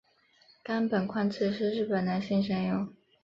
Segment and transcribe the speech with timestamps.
[0.63, 2.87] 冈本宽志是日本男性声优。